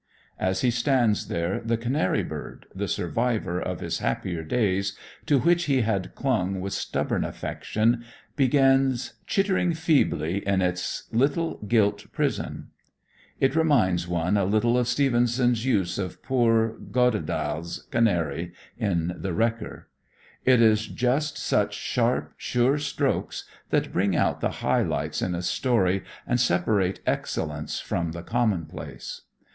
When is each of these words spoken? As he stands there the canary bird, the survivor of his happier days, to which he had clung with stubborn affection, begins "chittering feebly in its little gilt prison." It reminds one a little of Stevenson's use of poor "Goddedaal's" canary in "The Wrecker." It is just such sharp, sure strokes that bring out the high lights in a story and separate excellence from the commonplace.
As 0.39 0.61
he 0.61 0.71
stands 0.71 1.27
there 1.27 1.59
the 1.59 1.77
canary 1.77 2.23
bird, 2.23 2.65
the 2.73 2.87
survivor 2.87 3.61
of 3.61 3.81
his 3.81 3.99
happier 3.99 4.41
days, 4.43 4.97
to 5.27 5.37
which 5.37 5.65
he 5.65 5.81
had 5.81 6.15
clung 6.15 6.59
with 6.59 6.73
stubborn 6.73 7.23
affection, 7.23 8.03
begins 8.35 9.13
"chittering 9.27 9.75
feebly 9.75 10.37
in 10.39 10.59
its 10.63 11.03
little 11.11 11.59
gilt 11.67 12.11
prison." 12.11 12.71
It 13.39 13.55
reminds 13.55 14.07
one 14.07 14.37
a 14.37 14.43
little 14.45 14.75
of 14.75 14.87
Stevenson's 14.87 15.65
use 15.67 15.99
of 15.99 16.23
poor 16.23 16.69
"Goddedaal's" 16.79 17.83
canary 17.91 18.53
in 18.79 19.13
"The 19.15 19.33
Wrecker." 19.35 19.87
It 20.45 20.63
is 20.63 20.87
just 20.87 21.37
such 21.37 21.75
sharp, 21.75 22.33
sure 22.37 22.79
strokes 22.79 23.43
that 23.69 23.93
bring 23.93 24.15
out 24.15 24.41
the 24.41 24.49
high 24.65 24.81
lights 24.81 25.21
in 25.21 25.35
a 25.35 25.43
story 25.43 26.03
and 26.25 26.39
separate 26.39 27.01
excellence 27.05 27.79
from 27.79 28.13
the 28.13 28.23
commonplace. 28.23 29.21